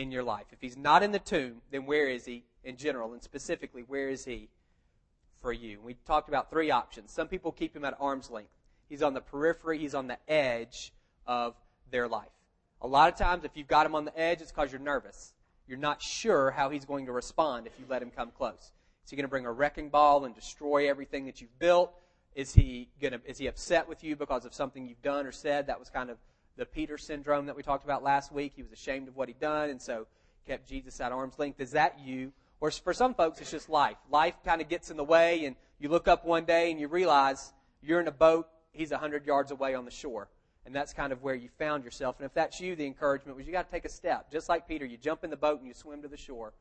[0.00, 0.46] in your life?
[0.50, 3.12] If he's not in the tomb, then where is he in general?
[3.12, 4.48] And specifically, where is he
[5.42, 5.78] for you?
[5.80, 7.12] We talked about three options.
[7.12, 8.50] Some people keep him at arm's length.
[8.88, 10.92] He's on the periphery, he's on the edge
[11.26, 11.54] of
[11.90, 12.32] their life.
[12.82, 15.34] A lot of times, if you've got him on the edge, it's because you're nervous.
[15.68, 18.72] You're not sure how he's going to respond if you let him come close.
[19.04, 21.92] Is he going to bring a wrecking ball and destroy everything that you've built?
[22.34, 25.32] Is he going to, is he upset with you because of something you've done or
[25.32, 25.66] said?
[25.66, 26.16] That was kind of
[26.56, 28.52] the Peter syndrome that we talked about last week.
[28.54, 30.06] He was ashamed of what he'd done and so
[30.46, 31.60] kept Jesus at arm's length.
[31.60, 32.32] Is that you?
[32.60, 33.96] Or for some folks, it's just life.
[34.10, 36.88] Life kind of gets in the way and you look up one day and you
[36.88, 40.28] realize you're in a boat, he's a hundred yards away on the shore.
[40.66, 42.16] And that's kind of where you found yourself.
[42.18, 44.30] And if that's you, the encouragement was you got to take a step.
[44.30, 46.52] Just like Peter, you jump in the boat and you swim to the shore.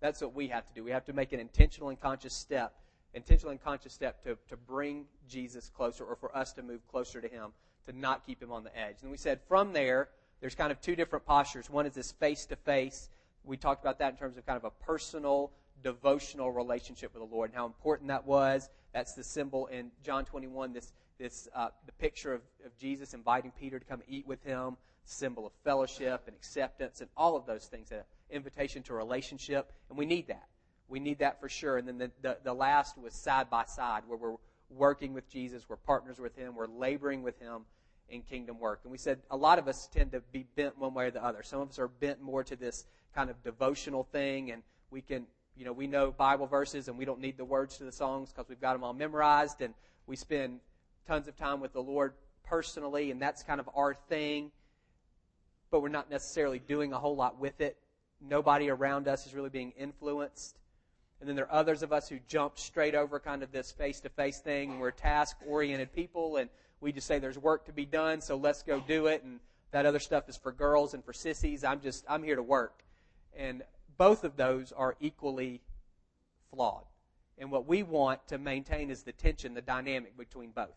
[0.00, 0.84] That's what we have to do.
[0.84, 2.72] We have to make an intentional and conscious step,
[3.14, 7.20] intentional and conscious step to, to bring Jesus closer or for us to move closer
[7.20, 7.50] to him,
[7.88, 8.96] to not keep him on the edge.
[9.02, 10.08] And we said from there,
[10.40, 11.68] there's kind of two different postures.
[11.68, 13.08] One is this face to face.
[13.44, 15.50] We talked about that in terms of kind of a personal,
[15.82, 18.68] devotional relationship with the Lord and how important that was.
[18.92, 23.52] That's the symbol in John 21, this, this uh, the picture of, of Jesus inviting
[23.58, 27.66] Peter to come eat with him, symbol of fellowship and acceptance and all of those
[27.66, 29.72] things, an invitation to relationship.
[29.88, 30.48] And we need that.
[30.88, 31.78] We need that for sure.
[31.78, 34.36] And then the, the, the last was side by side, where we're
[34.70, 37.62] working with Jesus, we're partners with Him, we're laboring with Him
[38.08, 38.80] in kingdom work.
[38.82, 41.24] And we said a lot of us tend to be bent one way or the
[41.24, 41.42] other.
[41.42, 45.26] Some of us are bent more to this kind of devotional thing, and we can,
[45.56, 48.30] you know, we know Bible verses and we don't need the words to the songs
[48.32, 49.74] because we've got them all memorized, and
[50.06, 50.60] we spend
[51.06, 52.12] tons of time with the Lord
[52.44, 54.50] personally, and that's kind of our thing,
[55.70, 57.76] but we're not necessarily doing a whole lot with it.
[58.20, 60.58] Nobody around us is really being influenced.
[61.20, 64.00] And then there are others of us who jump straight over kind of this face
[64.00, 66.48] to face thing, and we're task oriented people, and
[66.80, 69.22] we just say there's work to be done, so let's go do it.
[69.22, 69.40] And
[69.70, 71.64] that other stuff is for girls and for sissies.
[71.64, 72.82] I'm just, I'm here to work.
[73.36, 73.62] And
[73.96, 75.60] both of those are equally
[76.50, 76.84] flawed.
[77.36, 80.74] And what we want to maintain is the tension, the dynamic between both.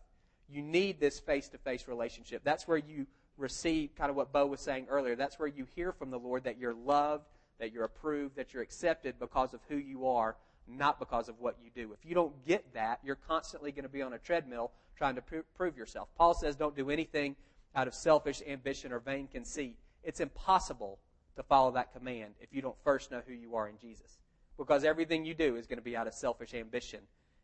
[0.48, 2.42] You need this face to face relationship.
[2.44, 3.06] That's where you
[3.36, 5.16] receive kind of what Bo was saying earlier.
[5.16, 7.24] That's where you hear from the Lord that you're loved,
[7.58, 10.36] that you're approved, that you're accepted because of who you are,
[10.68, 11.92] not because of what you do.
[11.92, 15.22] If you don't get that, you're constantly going to be on a treadmill trying to
[15.56, 16.08] prove yourself.
[16.16, 17.36] Paul says, don't do anything
[17.74, 19.76] out of selfish ambition or vain conceit.
[20.04, 20.98] It's impossible
[21.36, 24.18] to follow that command if you don't first know who you are in Jesus.
[24.58, 27.00] Because everything you do is going to be out of selfish ambition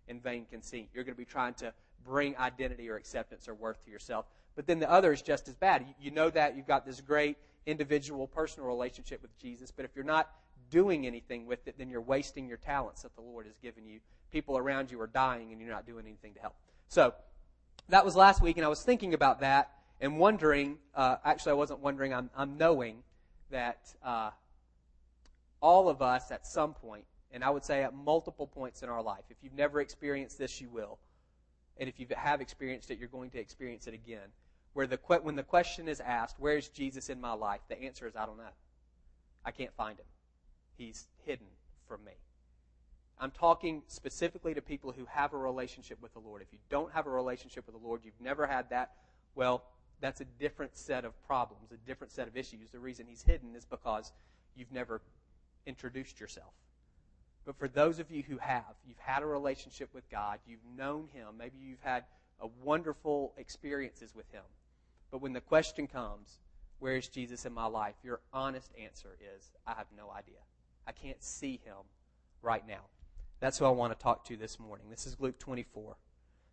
[0.08, 0.90] and vain conceit.
[0.94, 1.72] You're going to be trying to
[2.04, 4.26] bring identity or acceptance or worth to yourself.
[4.54, 5.84] But then the other is just as bad.
[6.00, 7.36] You know that you've got this great
[7.66, 10.30] individual, personal relationship with Jesus, but if you're not
[10.70, 14.00] doing anything with it, then you're wasting your talents that the Lord has given you.
[14.30, 16.54] People around you are dying and you're not doing anything to help.
[16.88, 17.14] So,
[17.88, 19.70] that was last week, and I was thinking about that
[20.00, 20.78] and wondering.
[20.94, 22.12] Uh, actually, I wasn't wondering.
[22.12, 23.02] I'm, I'm knowing
[23.50, 24.30] that uh,
[25.60, 29.02] all of us, at some point, and I would say at multiple points in our
[29.02, 30.98] life, if you've never experienced this, you will,
[31.78, 34.28] and if you have experienced it, you're going to experience it again.
[34.74, 38.16] Where the when the question is asked, "Where's Jesus in my life?" the answer is,
[38.16, 38.44] "I don't know.
[39.44, 40.06] I can't find him.
[40.78, 41.48] He's hidden
[41.86, 42.12] from me."
[43.18, 46.40] I'm talking specifically to people who have a relationship with the Lord.
[46.40, 48.94] If you don't have a relationship with the Lord, you've never had that,
[49.34, 49.64] well,
[50.00, 52.70] that's a different set of problems, a different set of issues.
[52.70, 54.12] The reason he's hidden is because
[54.54, 55.02] you've never
[55.66, 56.54] introduced yourself.
[57.44, 61.08] But for those of you who have, you've had a relationship with God, you've known
[61.08, 62.04] him, maybe you've had
[62.62, 64.44] wonderful experiences with him.
[65.10, 66.38] But when the question comes,
[66.78, 67.96] where is Jesus in my life?
[68.04, 70.38] Your honest answer is, I have no idea.
[70.88, 71.76] I can't see him
[72.40, 72.80] right now.
[73.40, 74.86] That's who I want to talk to this morning.
[74.88, 75.96] This is Luke 24,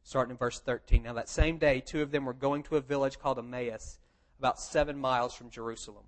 [0.03, 1.03] starting in verse 13.
[1.03, 3.97] Now, that same day, two of them were going to a village called Emmaus,
[4.37, 6.03] about seven miles from Jerusalem.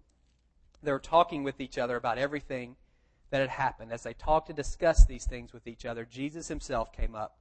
[0.83, 2.75] They were talking with each other about everything
[3.29, 3.93] that had happened.
[3.93, 7.37] As they talked and discussed these things with each other, Jesus himself came up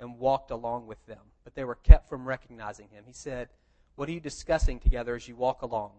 [0.00, 1.30] and walked along with them.
[1.44, 3.04] But they were kept from recognizing him.
[3.06, 3.50] He said,
[3.94, 5.92] What are you discussing together as you walk along?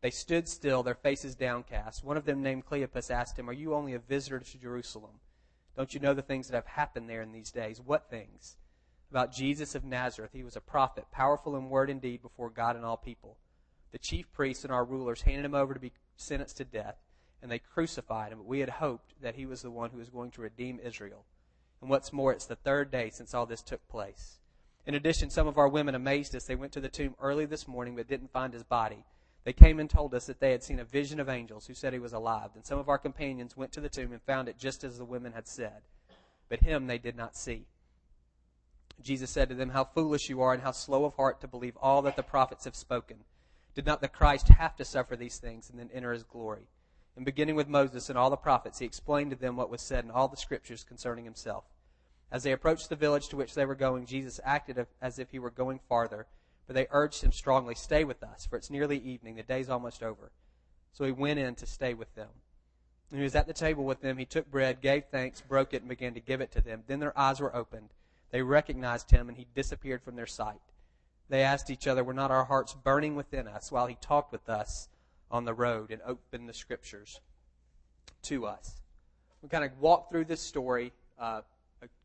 [0.00, 2.02] They stood still, their faces downcast.
[2.02, 5.20] One of them, named Cleopas, asked him, Are you only a visitor to Jerusalem?
[5.76, 7.80] Don't you know the things that have happened there in these days?
[7.80, 8.56] What things?
[9.10, 10.30] About Jesus of Nazareth.
[10.32, 13.36] He was a prophet, powerful in word and deed before God and all people.
[13.92, 16.96] The chief priests and our rulers handed him over to be sentenced to death,
[17.42, 18.38] and they crucified him.
[18.38, 21.24] But we had hoped that he was the one who was going to redeem Israel.
[21.80, 24.38] And what's more, it's the third day since all this took place.
[24.86, 26.44] In addition, some of our women amazed us.
[26.44, 29.04] They went to the tomb early this morning but didn't find his body.
[29.44, 31.92] They came and told us that they had seen a vision of angels who said
[31.92, 32.50] he was alive.
[32.54, 35.04] And some of our companions went to the tomb and found it just as the
[35.04, 35.82] women had said.
[36.48, 37.66] But him they did not see.
[39.02, 41.76] Jesus said to them, How foolish you are and how slow of heart to believe
[41.80, 43.18] all that the prophets have spoken.
[43.74, 46.68] Did not the Christ have to suffer these things and then enter his glory?
[47.16, 50.04] And beginning with Moses and all the prophets, he explained to them what was said
[50.04, 51.64] in all the scriptures concerning himself.
[52.30, 55.38] As they approached the village to which they were going, Jesus acted as if he
[55.38, 56.26] were going farther,
[56.70, 60.04] but they urged him strongly, Stay with us, for it's nearly evening, the day's almost
[60.04, 60.30] over.
[60.92, 62.28] So he went in to stay with them.
[63.08, 65.82] When he was at the table with them, he took bread, gave thanks, broke it,
[65.82, 66.84] and began to give it to them.
[66.86, 67.88] Then their eyes were opened.
[68.30, 70.60] They recognized him, and he disappeared from their sight.
[71.28, 74.48] They asked each other, Were not our hearts burning within us while he talked with
[74.48, 74.88] us
[75.28, 77.18] on the road and opened the scriptures
[78.22, 78.80] to us?
[79.42, 81.40] We kind of walk through this story, uh,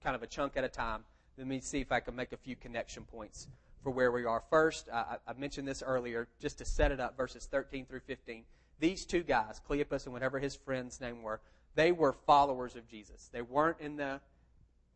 [0.04, 1.04] kind of a chunk at a time.
[1.38, 3.48] Let me see if I can make a few connection points
[3.86, 4.42] for where we are.
[4.50, 8.44] First, I, I mentioned this earlier, just to set it up, verses 13 through 15.
[8.80, 11.40] These two guys, Cleopas and whatever his friend's name were,
[11.76, 13.30] they were followers of Jesus.
[13.32, 14.22] They weren't in the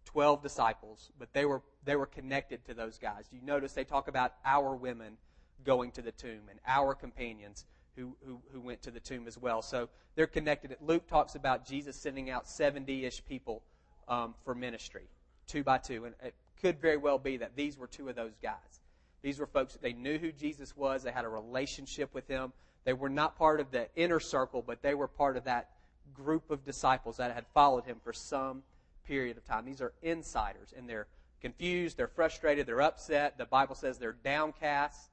[0.06, 3.26] 12 disciples, but they were, they were connected to those guys.
[3.32, 5.18] You notice they talk about our women
[5.64, 7.66] going to the tomb and our companions
[7.96, 9.62] who, who, who went to the tomb as well.
[9.62, 10.76] So they're connected.
[10.82, 13.62] Luke talks about Jesus sending out 70 ish people
[14.08, 15.04] um, for ministry,
[15.46, 16.06] two by two.
[16.06, 16.16] And
[16.62, 18.82] could very well be that these were two of those guys.
[19.22, 22.54] These were folks that they knew who Jesus was, they had a relationship with him.
[22.86, 25.70] They were not part of the inner circle, but they were part of that
[26.14, 28.64] group of disciples that had followed him for some
[29.06, 29.66] period of time.
[29.66, 31.08] These are insiders, and they're
[31.42, 33.38] confused, they're frustrated, they're upset.
[33.38, 35.10] The Bible says they're downcast.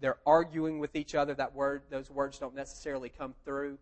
[0.00, 1.34] They're arguing with each other.
[1.34, 3.78] That word, those words don't necessarily come through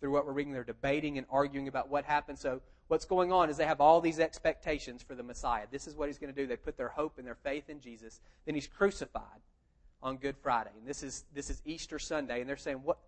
[0.00, 0.52] through what we're reading.
[0.52, 2.36] They're debating and arguing about what happened.
[2.36, 2.60] So
[2.92, 5.64] what's going on is they have all these expectations for the Messiah.
[5.70, 6.46] This is what he's going to do.
[6.46, 8.20] They put their hope and their faith in Jesus.
[8.44, 9.40] Then he's crucified
[10.02, 10.72] on Good Friday.
[10.78, 12.98] And this is this is Easter Sunday, and they're saying, What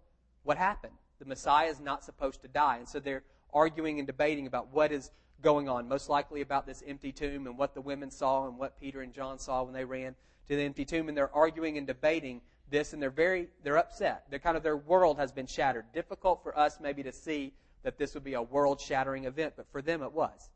[0.43, 0.95] what happened?
[1.19, 2.79] The Messiah is not supposed to die.
[2.79, 5.11] And so they're arguing and debating about what is
[5.43, 8.81] going on, most likely about this empty tomb and what the women saw and what
[8.81, 10.15] Peter and John saw when they ran
[10.49, 11.11] to the empty tomb.
[11.11, 12.41] And they're arguing and debating
[12.71, 14.25] this, and they're very they're upset.
[14.31, 15.85] They're kind of their world has been shattered.
[15.93, 17.53] Difficult for us maybe to see
[17.85, 20.51] that this would be a world shattering event, but for them it was.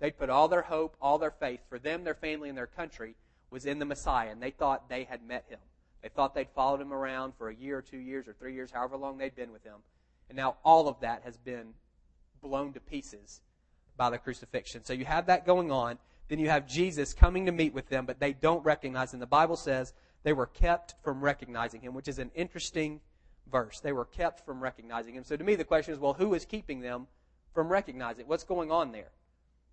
[0.00, 3.14] They'd put all their hope, all their faith, for them, their family, and their country
[3.50, 5.58] was in the Messiah, and they thought they had met him.
[6.02, 8.70] They thought they'd followed him around for a year or two years or three years,
[8.70, 9.76] however long they'd been with him.
[10.28, 11.74] And now all of that has been
[12.40, 13.42] blown to pieces
[13.96, 14.84] by the crucifixion.
[14.84, 15.98] So you have that going on.
[16.28, 19.20] Then you have Jesus coming to meet with them, but they don't recognize him.
[19.20, 19.92] The Bible says
[20.22, 23.00] they were kept from recognizing him, which is an interesting
[23.50, 23.80] verse.
[23.80, 25.24] They were kept from recognizing him.
[25.24, 27.06] So to me, the question is well, who is keeping them
[27.54, 28.26] from recognizing?
[28.26, 29.10] What's going on there?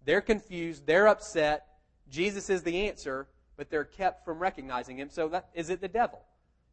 [0.05, 0.85] They're confused.
[0.85, 1.65] They're upset.
[2.09, 3.27] Jesus is the answer,
[3.57, 5.09] but they're kept from recognizing him.
[5.09, 6.21] So that, is it the devil?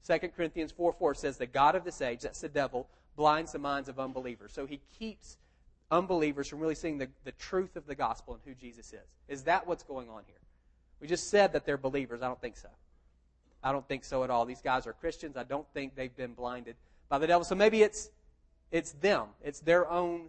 [0.06, 3.58] 2 Corinthians 4 4 says, The God of this age, that's the devil, blinds the
[3.58, 4.52] minds of unbelievers.
[4.52, 5.38] So he keeps
[5.90, 9.08] unbelievers from really seeing the, the truth of the gospel and who Jesus is.
[9.29, 10.37] Is that what's going on here?
[11.00, 12.23] We just said that they're believers.
[12.23, 12.69] I don't think so.
[13.64, 14.44] I don't think so at all.
[14.44, 15.38] These guys are Christians.
[15.38, 16.76] I don't think they've been blinded
[17.08, 17.44] by the devil.
[17.44, 18.11] So maybe it's
[18.70, 19.28] it's them.
[19.43, 20.28] It's their own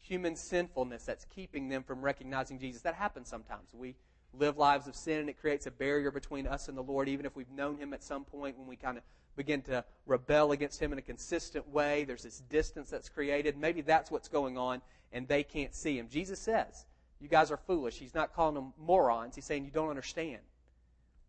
[0.00, 2.82] human sinfulness that's keeping them from recognizing Jesus.
[2.82, 3.68] That happens sometimes.
[3.72, 3.94] We
[4.32, 7.26] live lives of sin and it creates a barrier between us and the Lord, even
[7.26, 9.04] if we've known Him at some point when we kind of
[9.36, 12.04] begin to rebel against Him in a consistent way.
[12.04, 13.56] There's this distance that's created.
[13.56, 14.82] Maybe that's what's going on
[15.12, 16.08] and they can't see Him.
[16.10, 16.86] Jesus says,
[17.20, 17.98] You guys are foolish.
[17.98, 19.36] He's not calling them morons.
[19.36, 20.40] He's saying you don't understand.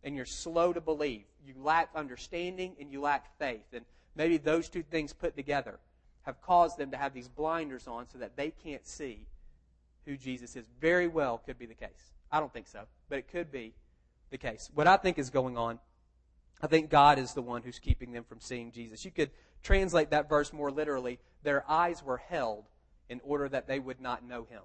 [0.02, 1.24] And you're slow to believe.
[1.44, 3.66] You lack understanding and you lack faith.
[3.72, 5.78] And maybe those two things put together
[6.22, 9.26] have caused them to have these blinders on so that they can't see
[10.06, 10.64] who Jesus is.
[10.80, 12.12] Very well could be the case.
[12.30, 13.74] I don't think so, but it could be
[14.30, 14.70] the case.
[14.74, 15.78] What I think is going on,
[16.62, 19.04] I think God is the one who's keeping them from seeing Jesus.
[19.04, 19.30] You could
[19.62, 21.18] translate that verse more literally.
[21.42, 22.64] Their eyes were held
[23.08, 24.62] in order that they would not know him.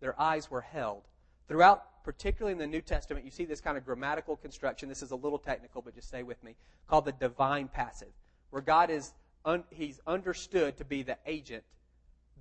[0.00, 1.02] Their eyes were held.
[1.48, 4.88] Throughout, particularly in the New Testament, you see this kind of grammatical construction.
[4.88, 6.54] This is a little technical, but just stay with me.
[6.88, 8.12] Called the divine passive,
[8.50, 9.12] where God is
[9.44, 11.64] un, he's understood to be the agent,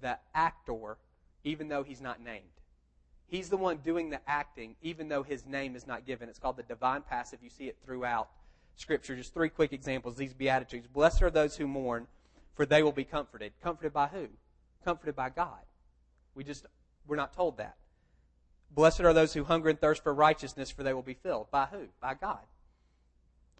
[0.01, 0.97] the actor,
[1.43, 2.43] even though he's not named.
[3.27, 6.29] He's the one doing the acting, even though his name is not given.
[6.29, 7.39] It's called the divine passive.
[7.41, 8.29] You see it throughout
[8.75, 9.15] Scripture.
[9.15, 10.15] Just three quick examples.
[10.15, 10.87] These Beatitudes.
[10.87, 12.07] Blessed are those who mourn,
[12.55, 13.53] for they will be comforted.
[13.63, 14.27] Comforted by who?
[14.85, 15.61] Comforted by God.
[16.35, 16.65] We just,
[17.07, 17.75] we're not told that.
[18.73, 21.51] Blessed are those who hunger and thirst for righteousness, for they will be filled.
[21.51, 21.87] By who?
[22.01, 22.39] By God.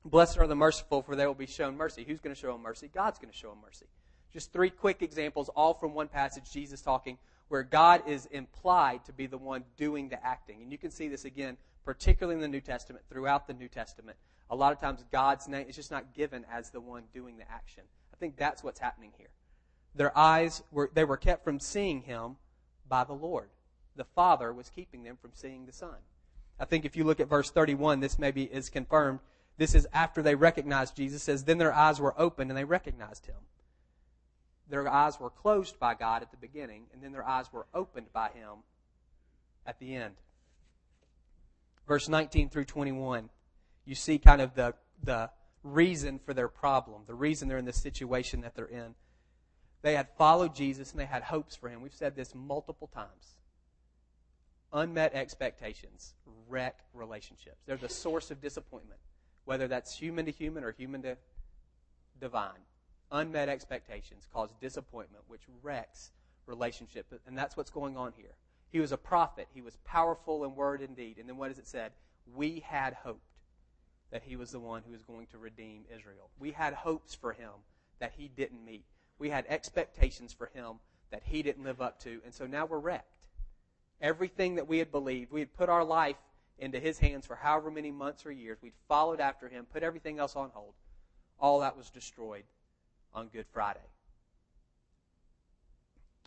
[0.05, 2.03] Blessed are the merciful, for they will be shown mercy.
[2.05, 2.89] Who's going to show them mercy?
[2.93, 3.85] God's going to show them mercy.
[4.33, 7.17] Just three quick examples, all from one passage, Jesus talking
[7.53, 10.63] where God is implied to be the one doing the acting.
[10.63, 11.55] And you can see this again,
[11.85, 14.17] particularly in the New Testament, throughout the New Testament.
[14.49, 17.49] A lot of times God's name is just not given as the one doing the
[17.51, 17.83] action.
[18.11, 19.29] I think that's what's happening here.
[19.93, 22.37] Their eyes were they were kept from seeing him
[22.89, 23.49] by the Lord.
[23.95, 25.95] The Father was keeping them from seeing the Son.
[26.59, 29.19] I think if you look at verse 31, this maybe is confirmed.
[29.57, 33.25] This is after they recognized Jesus, says, Then their eyes were opened and they recognized
[33.25, 33.35] him
[34.69, 38.11] their eyes were closed by God at the beginning, and then their eyes were opened
[38.13, 38.63] by Him
[39.65, 40.15] at the end.
[41.87, 43.29] Verse 19 through 21,
[43.85, 44.73] you see kind of the,
[45.03, 45.29] the
[45.63, 48.95] reason for their problem, the reason they're in the situation that they're in.
[49.81, 51.81] They had followed Jesus and they had hopes for Him.
[51.81, 53.35] We've said this multiple times.
[54.73, 56.15] Unmet expectations
[56.49, 57.61] wreck relationships.
[57.65, 58.99] They're the source of disappointment,
[59.45, 61.17] whether that's human to human or human to
[62.19, 62.65] divine.
[63.11, 66.11] Unmet expectations cause disappointment, which wrecks
[66.47, 67.05] relationship.
[67.27, 68.35] And that's what's going on here.
[68.71, 69.47] He was a prophet.
[69.53, 71.19] He was powerful in word and deed.
[71.19, 71.91] And then what does it said?
[72.35, 73.21] We had hoped
[74.11, 76.29] that he was the one who was going to redeem Israel.
[76.39, 77.51] We had hopes for him
[77.99, 78.85] that he didn't meet.
[79.19, 80.79] We had expectations for him
[81.11, 82.21] that he didn't live up to.
[82.25, 83.27] And so now we're wrecked.
[84.03, 86.17] Everything that we had believed, we had put our life
[86.59, 88.57] into his hands for however many months or years.
[88.61, 90.73] We'd followed after him, put everything else on hold.
[91.39, 92.43] All that was destroyed
[93.13, 93.79] on Good Friday.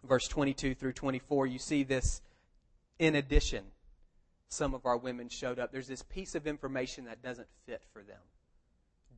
[0.03, 2.23] Verse 22 through 24, you see this
[2.99, 3.65] in addition.
[4.49, 5.71] Some of our women showed up.
[5.71, 8.21] There's this piece of information that doesn't fit for them.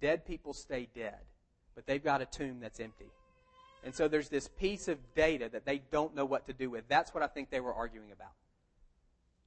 [0.00, 1.18] Dead people stay dead,
[1.76, 3.12] but they've got a tomb that's empty.
[3.84, 6.88] And so there's this piece of data that they don't know what to do with.
[6.88, 8.32] That's what I think they were arguing about.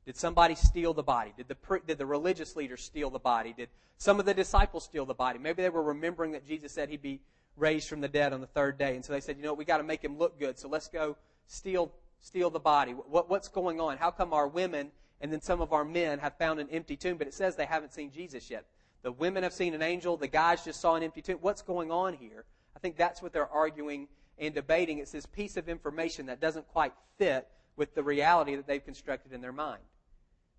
[0.05, 1.33] Did somebody steal the body?
[1.37, 3.53] Did the, did the religious leaders steal the body?
[3.55, 5.37] Did some of the disciples steal the body?
[5.37, 7.21] Maybe they were remembering that Jesus said he'd be
[7.55, 8.95] raised from the dead on the third day.
[8.95, 10.57] And so they said, you know, we got to make him look good.
[10.57, 12.93] So let's go steal, steal the body.
[12.93, 13.97] What, what's going on?
[13.97, 14.91] How come our women
[15.21, 17.65] and then some of our men have found an empty tomb, but it says they
[17.65, 18.65] haven't seen Jesus yet?
[19.03, 20.17] The women have seen an angel.
[20.17, 21.37] The guys just saw an empty tomb.
[21.41, 22.45] What's going on here?
[22.75, 24.07] I think that's what they're arguing
[24.39, 24.97] and debating.
[24.97, 29.31] It's this piece of information that doesn't quite fit with the reality that they've constructed
[29.33, 29.81] in their mind.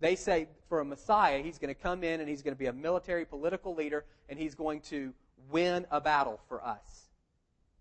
[0.03, 2.67] They say for a Messiah, he's going to come in and he's going to be
[2.67, 5.15] a military political leader and he's going to
[5.49, 7.07] win a battle for us.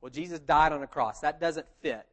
[0.02, 1.20] Well, Jesus died on a cross.
[1.22, 2.06] That doesn't fit.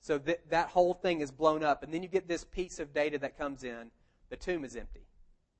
[0.00, 1.82] So th- that whole thing is blown up.
[1.82, 3.90] And then you get this piece of data that comes in
[4.30, 5.00] the tomb is empty.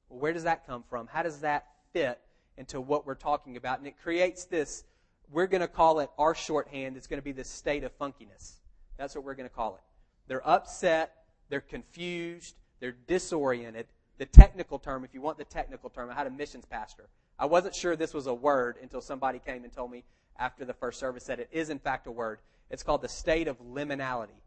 [0.08, 1.08] Well, where does that come from?
[1.08, 2.20] How does that fit
[2.56, 3.78] into what we're talking about?
[3.78, 4.84] And it creates this,
[5.32, 8.58] we're going to call it our shorthand, it's going to be this state of funkiness.
[8.98, 9.82] That's what we're going to call it.
[10.28, 13.86] They're upset, they're confused, they're disoriented.
[14.18, 17.08] The technical term, if you want the technical term, I had a missions pastor
[17.38, 20.02] I wasn't sure this was a word until somebody came and told me
[20.38, 22.40] after the first service that it is, in fact, a word.
[22.70, 24.40] It's called the state of liminality.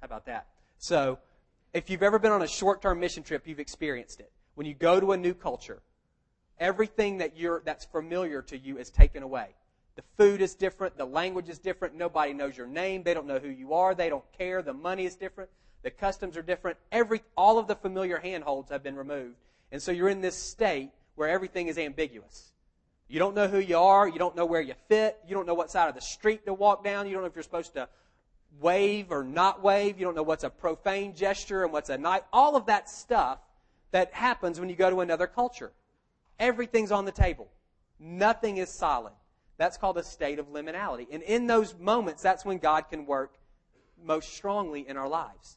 [0.00, 0.46] How about that?
[0.78, 1.18] So,
[1.72, 4.30] if you've ever been on a short term mission trip, you've experienced it.
[4.54, 5.80] When you go to a new culture,
[6.58, 9.48] everything that you're, that's familiar to you is taken away.
[9.96, 13.38] The food is different, the language is different, nobody knows your name, they don't know
[13.38, 15.50] who you are, they don't care, the money is different,
[15.82, 19.36] the customs are different, every, all of the familiar handholds have been removed.
[19.70, 22.52] And so you're in this state where everything is ambiguous.
[23.08, 24.06] You don't know who you are.
[24.06, 25.18] You don't know where you fit.
[25.26, 27.06] You don't know what side of the street to walk down.
[27.06, 27.88] You don't know if you're supposed to
[28.60, 29.98] wave or not wave.
[29.98, 32.24] You don't know what's a profane gesture and what's a night.
[32.32, 33.38] All of that stuff
[33.92, 35.72] that happens when you go to another culture.
[36.38, 37.48] Everything's on the table.
[37.98, 39.12] Nothing is solid.
[39.56, 41.06] That's called a state of liminality.
[41.10, 43.34] And in those moments, that's when God can work
[44.04, 45.56] most strongly in our lives.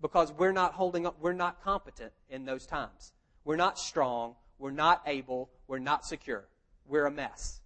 [0.00, 3.12] Because we're not holding up, we're not competent in those times.
[3.44, 4.36] We're not strong.
[4.58, 5.50] We're not able.
[5.66, 6.46] We're not secure.
[6.86, 7.60] We're a mess.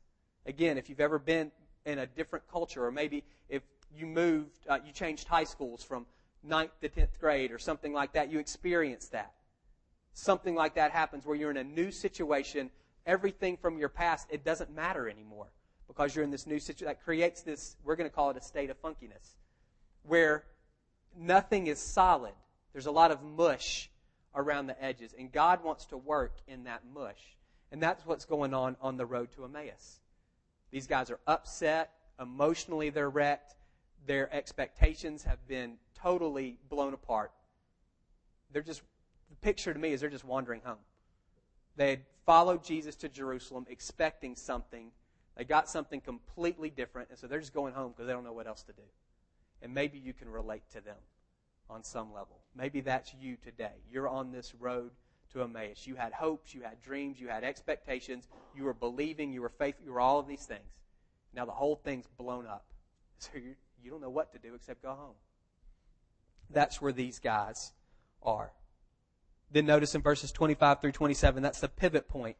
[0.46, 1.50] Again, if you've ever been
[1.84, 3.62] in a different culture, or maybe if
[3.94, 6.06] you moved, uh, you changed high schools from
[6.42, 9.32] ninth to 10th grade or something like that, you experience that.
[10.14, 12.70] Something like that happens where you're in a new situation.
[13.06, 15.46] Everything from your past, it doesn't matter anymore
[15.86, 16.86] because you're in this new situation.
[16.86, 19.36] That creates this, we're going to call it a state of funkiness,
[20.02, 20.44] where
[21.18, 22.32] nothing is solid.
[22.72, 23.90] There's a lot of mush
[24.34, 25.14] around the edges.
[25.18, 27.36] And God wants to work in that mush.
[27.70, 30.00] And that's what's going on on the road to Emmaus.
[30.70, 31.90] These guys are upset.
[32.20, 33.54] Emotionally, they're wrecked.
[34.06, 37.32] Their expectations have been totally blown apart.
[38.52, 38.82] They're just,
[39.30, 40.78] the picture to me is they're just wandering home.
[41.76, 44.90] They had followed Jesus to Jerusalem expecting something.
[45.36, 48.34] They got something completely different, and so they're just going home because they don't know
[48.34, 48.82] what else to do.
[49.62, 50.96] And maybe you can relate to them
[51.70, 52.40] on some level.
[52.54, 53.72] Maybe that's you today.
[53.90, 54.90] You're on this road
[55.32, 55.86] to Emmaus.
[55.86, 59.86] You had hopes, you had dreams, you had expectations, you were believing, you were faithful,
[59.86, 60.80] you were all of these things.
[61.34, 62.66] Now the whole thing's blown up.
[63.18, 65.14] So you, you don't know what to do except go home.
[66.50, 67.70] That's where these guys
[68.20, 68.50] are.
[69.52, 72.36] Then notice in verses 25 through 27, that's the pivot point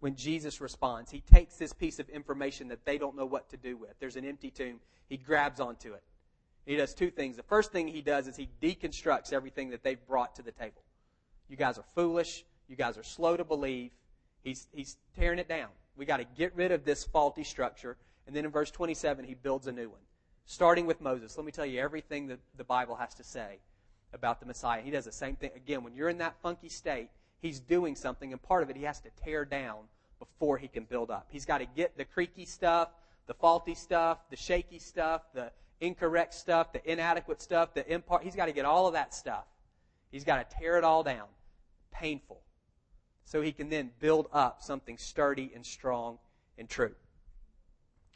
[0.00, 1.10] when Jesus responds.
[1.10, 3.90] He takes this piece of information that they don't know what to do with.
[4.00, 4.80] There's an empty tomb.
[5.08, 6.02] He grabs onto it.
[6.68, 7.34] He does two things.
[7.34, 10.82] The first thing he does is he deconstructs everything that they've brought to the table.
[11.48, 12.44] You guys are foolish.
[12.68, 13.90] You guys are slow to believe.
[14.44, 15.70] He's, he's tearing it down.
[15.96, 17.96] We got to get rid of this faulty structure.
[18.26, 20.02] And then in verse 27, he builds a new one.
[20.44, 21.38] starting with Moses.
[21.38, 23.60] Let me tell you everything that the Bible has to say
[24.12, 24.82] about the Messiah.
[24.82, 25.52] He does the same thing.
[25.56, 27.08] Again, when you're in that funky state,
[27.40, 29.84] he's doing something, and part of it he has to tear down
[30.18, 31.28] before he can build up.
[31.30, 32.90] He's got to get the creaky stuff,
[33.26, 38.22] the faulty stuff, the shaky stuff, the incorrect stuff, the inadequate stuff, the impart.
[38.22, 39.44] He's got to get all of that stuff.
[40.10, 41.26] He's got to tear it all down.
[41.92, 42.40] Painful.
[43.24, 46.18] So he can then build up something sturdy and strong
[46.56, 46.94] and true.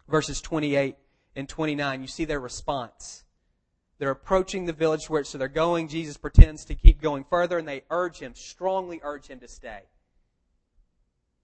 [0.09, 0.97] Verses 28
[1.37, 3.25] and 29, you see their response.
[3.99, 5.89] They're approaching the village where so they're going.
[5.89, 9.83] Jesus pretends to keep going further, and they urge him, strongly urge him to stay.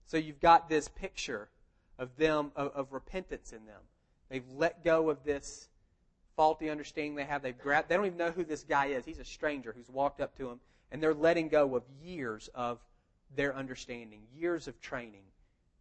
[0.06, 1.50] So you've got this picture
[1.98, 3.82] of them, of, of repentance in them.
[4.28, 5.67] They've let go of this
[6.38, 7.42] faulty understanding they have.
[7.42, 9.04] They've grabbed, they don't even know who this guy is.
[9.04, 10.60] He's a stranger who's walked up to them,
[10.92, 12.78] and they're letting go of years of
[13.34, 15.24] their understanding, years of training,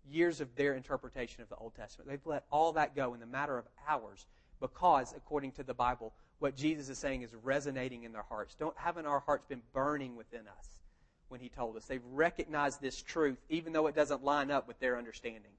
[0.10, 2.10] years of their interpretation of the Old Testament.
[2.10, 4.26] They've let all that go in the matter of hours
[4.60, 8.56] because, according to the Bible, what Jesus is saying is resonating in their hearts.
[8.56, 10.82] Don't haven't our hearts been burning within us
[11.30, 11.86] when he told us?
[11.86, 15.52] They've recognized this truth even though it doesn't line up with their understanding.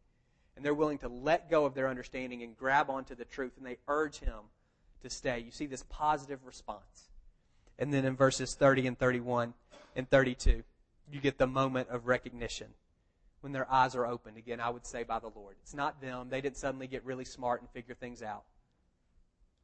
[0.56, 3.64] And they're willing to let go of their understanding and grab onto the truth and
[3.64, 4.40] they urge him
[5.02, 5.38] to stay.
[5.38, 7.08] You see this positive response.
[7.78, 9.54] And then in verses 30 and 31
[9.94, 10.62] and 32,
[11.10, 12.68] you get the moment of recognition
[13.40, 14.36] when their eyes are opened.
[14.36, 15.56] Again, I would say by the Lord.
[15.62, 16.28] It's not them.
[16.28, 18.44] They didn't suddenly get really smart and figure things out.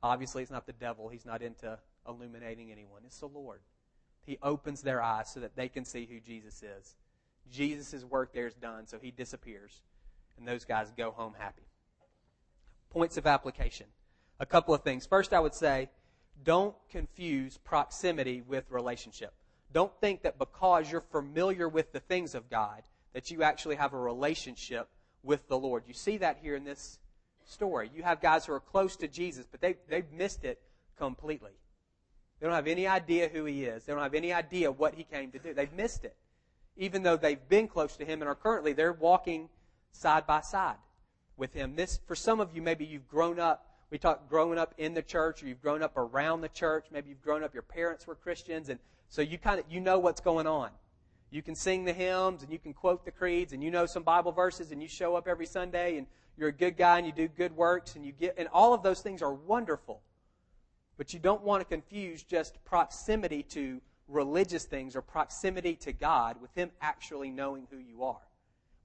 [0.03, 1.09] Obviously, it's not the devil.
[1.09, 3.03] He's not into illuminating anyone.
[3.05, 3.61] It's the Lord.
[4.25, 6.95] He opens their eyes so that they can see who Jesus is.
[7.51, 9.83] Jesus' work there is done, so he disappears.
[10.39, 11.63] And those guys go home happy.
[12.91, 13.87] Points of application.
[14.41, 15.07] A couple of things.
[15.07, 15.89] First, I would say,
[16.43, 19.33] don't confuse proximity with relationship.
[19.73, 23.93] Don't think that because you're familiar with the things of God, that you actually have
[23.93, 24.89] a relationship
[25.23, 25.85] with the Lord.
[25.87, 26.99] You see that here in this
[27.45, 27.91] story.
[27.95, 30.61] You have guys who are close to Jesus, but they, they've missed it
[30.99, 31.53] completely.
[32.41, 33.85] They don't have any idea who he is.
[33.85, 35.55] They don't have any idea what he came to do.
[35.55, 36.17] They've missed it.
[36.77, 39.49] Even though they've been close to him and are currently, they're walking
[39.93, 40.77] side by side
[41.37, 41.77] with him.
[41.77, 45.03] This, for some of you, maybe you've grown up, we talk growing up in the
[45.03, 46.87] church, or you've grown up around the church.
[46.91, 50.01] Maybe you've grown up, your parents were Christians, and so you kind of, you know
[50.01, 50.71] what's going on.
[51.31, 54.03] You can sing the hymns and you can quote the creeds and you know some
[54.03, 57.13] Bible verses and you show up every Sunday and you're a good guy and you
[57.13, 60.01] do good works and you get, and all of those things are wonderful.
[60.97, 66.43] But you don't want to confuse just proximity to religious things or proximity to God
[66.43, 68.27] with Him actually knowing who you are.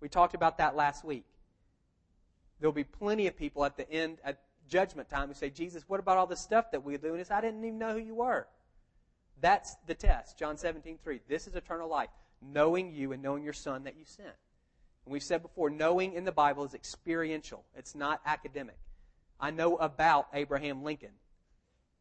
[0.01, 1.25] We talked about that last week.
[2.59, 5.99] There'll be plenty of people at the end, at judgment time, who say, Jesus, what
[5.99, 7.11] about all the stuff that we do?
[7.11, 8.47] And it's, I didn't even know who you were.
[9.41, 10.37] That's the test.
[10.37, 11.21] John 17, 3.
[11.27, 12.09] This is eternal life,
[12.41, 14.27] knowing you and knowing your Son that you sent.
[15.05, 18.77] And we've said before, knowing in the Bible is experiential, it's not academic.
[19.39, 21.13] I know about Abraham Lincoln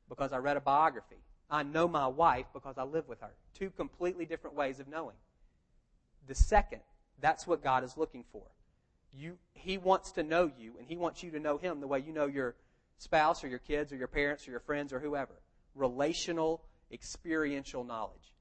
[0.08, 1.22] because I read a biography.
[1.50, 3.30] I know my wife because I live with her.
[3.54, 5.16] Two completely different ways of knowing.
[6.26, 6.80] The second,
[7.20, 8.42] that's what God is looking for.
[9.12, 12.00] You, he wants to know you, and He wants you to know Him the way
[12.00, 12.54] you know your
[12.98, 15.40] spouse or your kids or your parents or your friends or whoever.
[15.74, 18.34] Relational, experiential knowledge.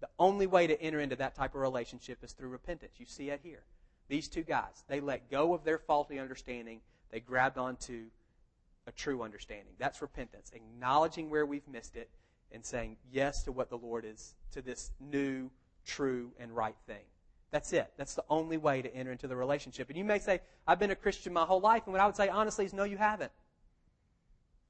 [0.00, 2.92] The only way to enter into that type of relationship is through repentance.
[2.98, 3.62] You see it here.
[4.08, 6.80] These two guys, they let go of their faulty understanding.
[7.10, 8.06] They grabbed onto
[8.86, 9.74] a true understanding.
[9.78, 12.10] That's repentance, acknowledging where we've missed it
[12.52, 15.50] and saying yes to what the Lord is, to this new,
[15.84, 17.04] true, and right thing.
[17.50, 17.92] That's it.
[17.96, 19.88] That's the only way to enter into the relationship.
[19.88, 21.82] And you may say, I've been a Christian my whole life.
[21.86, 23.32] And what I would say, honestly, is no, you haven't.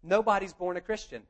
[0.03, 1.23] Nobody's born a Christian.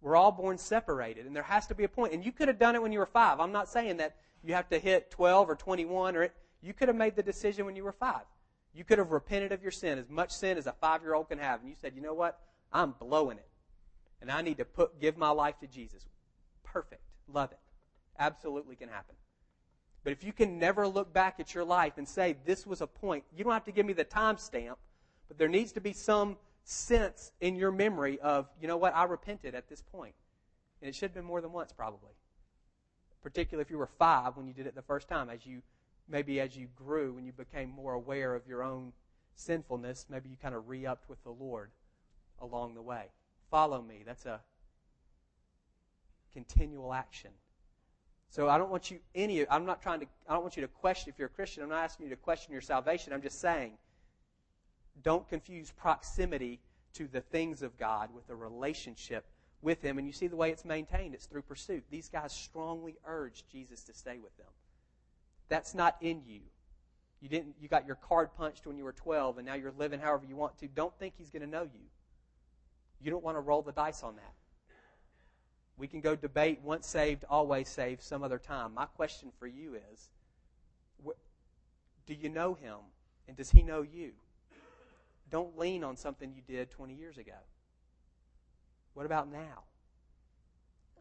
[0.00, 2.12] We're all born separated, and there has to be a point.
[2.12, 3.40] And you could have done it when you were five.
[3.40, 6.88] I'm not saying that you have to hit 12 or 21, or it, you could
[6.88, 8.22] have made the decision when you were five.
[8.74, 11.28] You could have repented of your sin, as much sin as a five year old
[11.28, 12.38] can have, and you said, you know what?
[12.70, 13.48] I'm blowing it.
[14.20, 16.06] And I need to put, give my life to Jesus.
[16.64, 17.02] Perfect.
[17.32, 17.58] Love it.
[18.18, 19.14] Absolutely can happen.
[20.04, 22.86] But if you can never look back at your life and say, this was a
[22.86, 24.78] point, you don't have to give me the time stamp,
[25.28, 29.04] but there needs to be some sense in your memory of, you know what, I
[29.04, 30.14] repented at this point.
[30.82, 32.12] And it should have been more than once, probably.
[33.22, 35.30] Particularly if you were five when you did it the first time.
[35.30, 35.62] As you,
[36.06, 38.92] maybe as you grew and you became more aware of your own
[39.34, 41.70] sinfulness, maybe you kind of re upped with the Lord
[42.42, 43.06] along the way.
[43.50, 44.02] Follow me.
[44.04, 44.40] That's a
[46.34, 47.30] continual action.
[48.34, 50.68] So I don't want you any I'm not trying to I don't want you to
[50.68, 51.62] question if you're a Christian.
[51.62, 53.12] I'm not asking you to question your salvation.
[53.12, 53.74] I'm just saying
[55.04, 56.58] don't confuse proximity
[56.94, 59.24] to the things of God with a relationship
[59.62, 59.98] with Him.
[59.98, 61.84] And you see the way it's maintained it's through pursuit.
[61.92, 64.50] These guys strongly urged Jesus to stay with them.
[65.48, 66.40] That's not in you.
[67.20, 70.00] You didn't you got your card punched when you were 12 and now you're living
[70.00, 70.66] however you want to.
[70.66, 71.86] Don't think he's going to know you.
[73.00, 74.34] You don't want to roll the dice on that.
[75.76, 78.74] We can go debate once saved, always saved some other time.
[78.74, 80.08] My question for you is
[82.06, 82.76] do you know him?
[83.26, 84.12] And does he know you?
[85.30, 87.32] Don't lean on something you did 20 years ago.
[88.92, 89.64] What about now?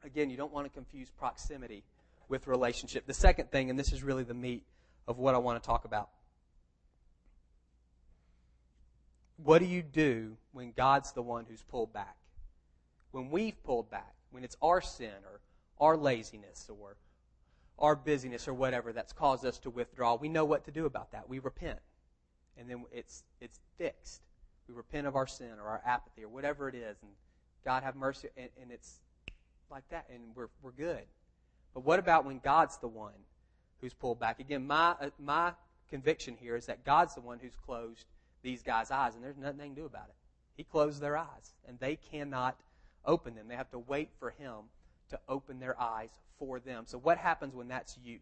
[0.04, 1.84] Again, you don't want to confuse proximity
[2.30, 3.06] with relationship.
[3.06, 4.64] The second thing, and this is really the meat
[5.08, 6.10] of what I want to talk about.
[9.38, 12.16] What do you do when God's the one who's pulled back?
[13.12, 15.40] When we've pulled back, when it's our sin or
[15.80, 16.98] our laziness or
[17.80, 21.12] our busyness or whatever that's caused us to withdraw, we know what to do about
[21.12, 21.30] that.
[21.30, 21.80] We repent.
[22.58, 24.22] And then it's it's fixed.
[24.68, 27.12] We repent of our sin or our apathy or whatever it is, and
[27.66, 29.00] God have mercy, and, and it's
[29.72, 31.04] like that, and we're we're good.
[31.74, 33.14] But what about when God's the one
[33.82, 34.40] who's pulled back?
[34.40, 35.54] Again, my uh, my
[35.90, 38.06] conviction here is that God's the one who's closed
[38.44, 40.16] these guys' eyes, and there's nothing they can do about it.
[40.56, 42.56] He closed their eyes, and they cannot
[43.06, 43.48] open them.
[43.48, 44.70] They have to wait for Him
[45.10, 46.84] to open their eyes for them.
[46.88, 48.20] So, what happens when that's you?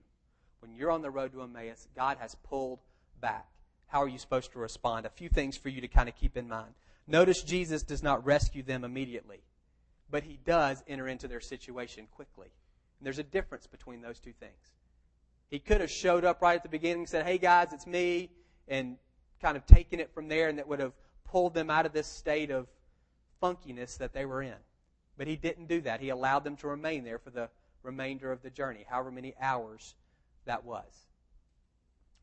[0.59, 2.79] When you're on the road to Emmaus, God has pulled
[3.19, 3.47] back.
[3.87, 5.05] How are you supposed to respond?
[5.05, 6.73] A few things for you to kind of keep in mind.
[7.07, 9.41] Notice Jesus does not rescue them immediately,
[10.09, 12.47] but he does enter into their situation quickly.
[12.99, 14.71] And there's a difference between those two things.
[15.49, 18.29] He could have showed up right at the beginning and said, Hey guys, it's me,
[18.67, 18.97] and
[19.41, 20.93] kind of taken it from there, and that would have
[21.25, 22.67] pulled them out of this state of
[23.41, 24.55] funkiness that they were in.
[25.21, 26.01] But he didn't do that.
[26.01, 27.47] He allowed them to remain there for the
[27.83, 29.93] remainder of the journey, however many hours
[30.45, 31.05] that was.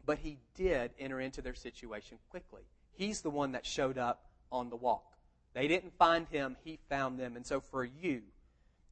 [0.05, 2.63] But he did enter into their situation quickly.
[2.91, 5.17] He's the one that showed up on the walk.
[5.55, 7.37] They didn't find him, he found them.
[7.37, 8.23] And so for you,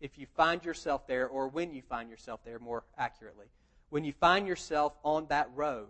[0.01, 3.47] if you find yourself there, or when you find yourself there more accurately,
[3.89, 5.89] when you find yourself on that road,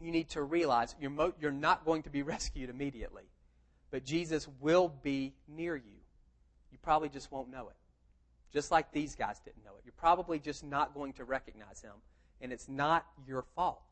[0.00, 3.24] you need to realize you're, mo- you're not going to be rescued immediately,
[3.90, 5.95] but Jesus will be near you.
[6.86, 7.74] Probably just won't know it.
[8.52, 9.82] Just like these guys didn't know it.
[9.84, 11.94] You're probably just not going to recognize him,
[12.40, 13.82] and it's not your fault.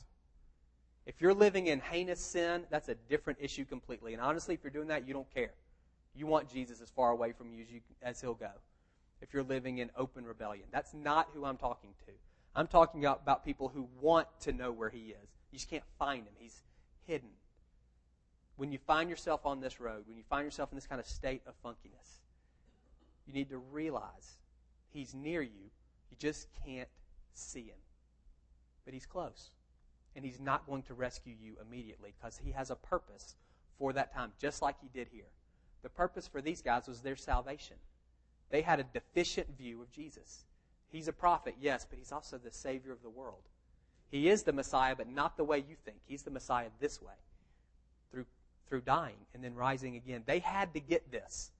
[1.05, 4.13] If you're living in heinous sin, that's a different issue completely.
[4.13, 5.55] And honestly, if you're doing that, you don't care.
[6.15, 8.53] You want Jesus as far away from you as, you, as he'll go.
[9.21, 12.13] If you're living in open rebellion, that's not who I'm talking to.
[12.55, 15.29] I'm talking about people who want to know where he is.
[15.51, 16.35] You just can't find him.
[16.39, 16.63] He's
[17.09, 17.31] hidden.
[18.55, 21.09] When you find yourself on this road, when you find yourself in this kind of
[21.09, 22.21] state of funkiness,
[23.27, 24.39] you need to realize
[24.91, 25.71] He's near you.
[26.11, 26.89] You just can't
[27.33, 27.77] see Him.
[28.85, 29.51] But He's close.
[30.15, 33.35] And He's not going to rescue you immediately because He has a purpose
[33.79, 35.25] for that time, just like He did here.
[35.83, 37.77] The purpose for these guys was their salvation.
[38.51, 40.45] They had a deficient view of Jesus.
[40.91, 43.43] He's a prophet, yes, but He's also the Savior of the world.
[44.11, 45.99] He is the Messiah, but not the way you think.
[46.07, 47.15] He's the Messiah this way,
[48.13, 48.27] through,
[48.69, 50.23] through dying and then rising again.
[50.25, 51.51] They had to get this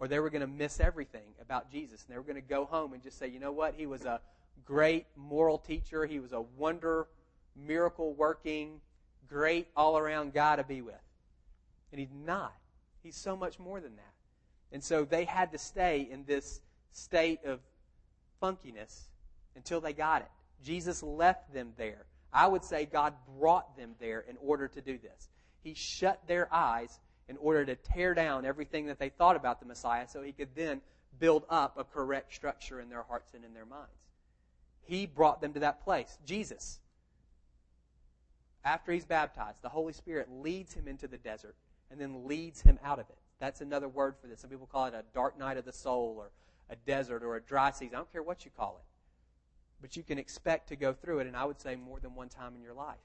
[0.00, 2.02] or they were going to miss everything about Jesus.
[2.02, 3.74] And they were going to go home and just say, you know what?
[3.76, 4.20] He was a
[4.64, 6.06] great moral teacher.
[6.06, 7.06] He was a wonder,
[7.54, 8.80] miracle working,
[9.28, 10.94] great all around guy to be with.
[11.92, 12.54] And he's not.
[13.02, 14.14] He's so much more than that.
[14.72, 16.60] And so they had to stay in this
[16.92, 17.60] state of
[18.42, 19.08] funkiness
[19.54, 20.28] until they got it.
[20.64, 22.06] Jesus left them there.
[22.32, 25.28] I would say God brought them there in order to do this.
[25.62, 29.66] He shut their eyes in order to tear down everything that they thought about the
[29.66, 30.80] Messiah so he could then
[31.20, 33.88] build up a correct structure in their hearts and in their minds.
[34.82, 36.18] He brought them to that place.
[36.26, 36.80] Jesus,
[38.64, 41.54] after he's baptized, the Holy Spirit leads him into the desert
[41.88, 43.18] and then leads him out of it.
[43.38, 44.40] That's another word for this.
[44.40, 46.32] Some people call it a dark night of the soul or
[46.68, 47.94] a desert or a dry season.
[47.94, 48.86] I don't care what you call it.
[49.80, 52.28] But you can expect to go through it, and I would say more than one
[52.28, 52.98] time in your life.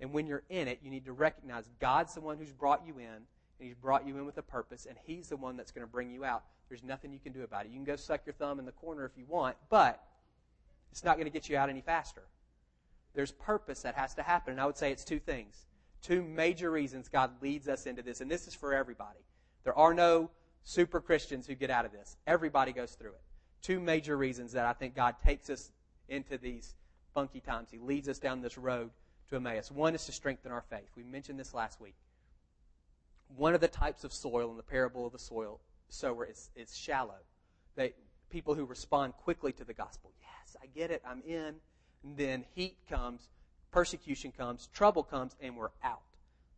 [0.00, 2.98] And when you're in it, you need to recognize God's the one who's brought you
[2.98, 3.26] in,
[3.58, 5.90] and He's brought you in with a purpose, and He's the one that's going to
[5.90, 6.44] bring you out.
[6.68, 7.68] There's nothing you can do about it.
[7.70, 10.02] You can go suck your thumb in the corner if you want, but
[10.90, 12.22] it's not going to get you out any faster.
[13.14, 15.66] There's purpose that has to happen, and I would say it's two things.
[16.02, 19.20] Two major reasons God leads us into this, and this is for everybody.
[19.62, 20.30] There are no
[20.64, 22.16] super Christians who get out of this.
[22.26, 23.22] Everybody goes through it.
[23.62, 25.70] Two major reasons that I think God takes us
[26.08, 26.74] into these
[27.14, 27.70] funky times.
[27.70, 28.90] He leads us down this road
[29.30, 29.70] to Emmaus.
[29.70, 30.90] One is to strengthen our faith.
[30.96, 31.94] We mentioned this last week
[33.36, 36.76] one of the types of soil in the parable of the soil sower is, is
[36.76, 37.18] shallow.
[37.76, 37.94] They,
[38.30, 40.12] people who respond quickly to the gospel.
[40.20, 41.02] Yes, I get it.
[41.06, 41.54] I'm in.
[42.04, 43.28] And then heat comes,
[43.70, 46.02] persecution comes, trouble comes, and we're out.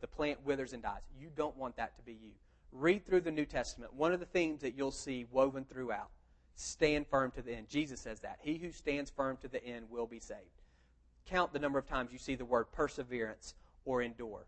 [0.00, 1.02] The plant withers and dies.
[1.18, 2.32] You don't want that to be you.
[2.72, 3.94] Read through the New Testament.
[3.94, 6.10] One of the themes that you'll see woven throughout
[6.56, 7.68] stand firm to the end.
[7.68, 8.38] Jesus says that.
[8.40, 10.40] He who stands firm to the end will be saved.
[11.26, 14.46] Count the number of times you see the word perseverance or endure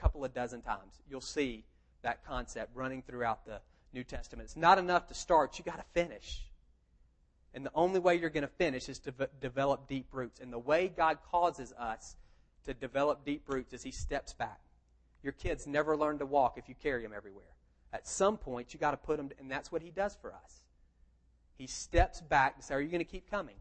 [0.00, 1.64] couple of dozen times, you'll see
[2.02, 3.60] that concept running throughout the
[3.92, 4.46] New Testament.
[4.46, 6.42] It's not enough to start, you got to finish.
[7.54, 10.40] And the only way you're going to finish is to v- develop deep roots.
[10.40, 12.16] And the way God causes us
[12.66, 14.60] to develop deep roots is He steps back.
[15.22, 17.46] Your kids never learn to walk if you carry them everywhere.
[17.92, 20.64] At some point, you got to put them, and that's what He does for us.
[21.56, 23.54] He steps back and says, Are you going to keep coming?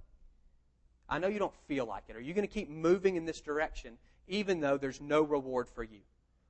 [1.07, 2.15] I know you don't feel like it.
[2.15, 5.83] Are you going to keep moving in this direction even though there's no reward for
[5.83, 5.99] you?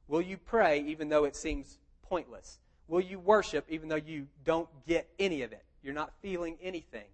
[0.08, 2.60] Will you pray even though it seems pointless?
[2.88, 5.64] Will you worship even though you don't get any of it?
[5.82, 7.06] You're not feeling anything.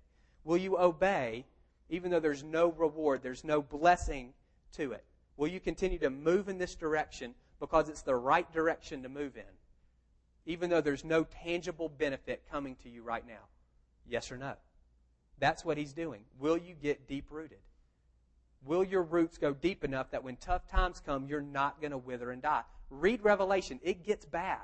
[0.43, 1.45] Will you obey
[1.89, 4.33] even though there's no reward, there's no blessing
[4.73, 5.03] to it?
[5.37, 9.37] Will you continue to move in this direction because it's the right direction to move
[9.37, 9.43] in,
[10.45, 13.47] even though there's no tangible benefit coming to you right now?
[14.07, 14.53] Yes or no?
[15.39, 16.21] That's what he's doing.
[16.39, 17.59] Will you get deep rooted?
[18.65, 21.97] Will your roots go deep enough that when tough times come, you're not going to
[21.97, 22.63] wither and die?
[22.89, 23.79] Read Revelation.
[23.83, 24.61] It gets bad.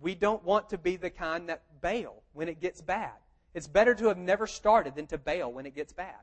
[0.00, 3.12] We don't want to be the kind that bail when it gets bad.
[3.52, 6.20] It's better to have never started than to bail when it gets bad.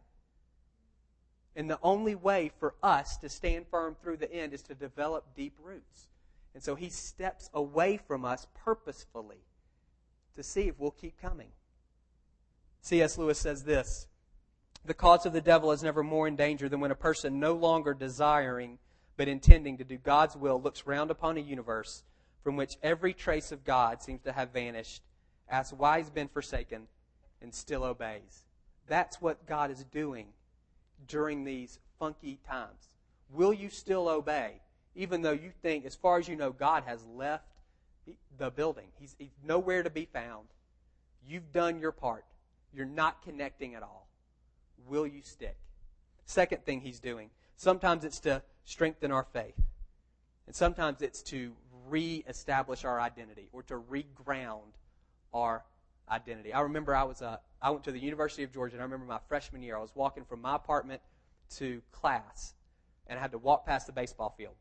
[1.56, 5.36] And the only way for us to stand firm through the end is to develop
[5.36, 6.08] deep roots.
[6.54, 9.44] And so he steps away from us purposefully
[10.36, 11.50] to see if we'll keep coming.
[12.82, 13.18] C.S.
[13.18, 14.08] Lewis says this
[14.88, 17.54] The cause of the devil is never more in danger than when a person no
[17.54, 18.80] longer desiring
[19.18, 22.04] but intending to do God's will looks round upon a universe
[22.42, 25.02] from which every trace of God seems to have vanished,
[25.50, 26.88] asks why he's been forsaken,
[27.42, 28.46] and still obeys.
[28.88, 30.28] That's what God is doing
[31.06, 32.88] during these funky times.
[33.34, 34.62] Will you still obey,
[34.96, 37.44] even though you think, as far as you know, God has left
[38.38, 38.88] the building?
[39.02, 40.48] He's, he's nowhere to be found.
[41.28, 42.24] You've done your part.
[42.74, 44.07] You're not connecting at all.
[44.88, 45.58] Will you stick?
[46.26, 47.30] Second thing he's doing.
[47.56, 49.60] Sometimes it's to strengthen our faith.
[50.46, 51.54] And sometimes it's to
[51.88, 54.74] reestablish our identity or to reground
[55.34, 55.64] our
[56.10, 56.54] identity.
[56.54, 59.06] I remember I was uh, I went to the University of Georgia, and I remember
[59.06, 59.78] my freshman year.
[59.78, 61.02] I was walking from my apartment
[61.58, 62.54] to class,
[63.08, 64.56] and I had to walk past the baseball field.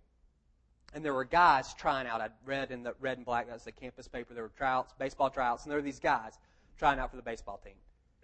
[0.95, 2.21] And there were guys trying out.
[2.21, 3.49] I read in the red and black.
[3.49, 4.35] That's the campus paper.
[4.35, 6.39] There were tryouts, baseball tryouts, and there were these guys
[6.79, 7.75] trying out for the baseball team.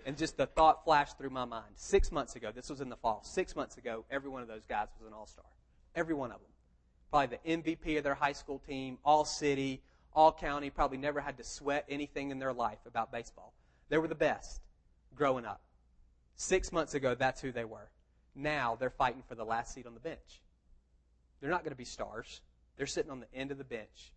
[0.04, 1.72] And just the thought flashed through my mind.
[1.76, 3.22] Six months ago, this was in the fall.
[3.24, 5.44] Six months ago, every one of those guys was an all-star.
[5.94, 6.50] Every one of them.
[7.10, 9.82] Probably the MVP of their high school team, all city,
[10.14, 13.52] all county, probably never had to sweat anything in their life about baseball.
[13.88, 14.62] They were the best
[15.14, 15.60] growing up.
[16.36, 17.90] Six months ago, that's who they were.
[18.34, 20.42] Now they're fighting for the last seat on the bench.
[21.40, 22.40] They're not going to be stars.
[22.76, 24.12] They're sitting on the end of the bench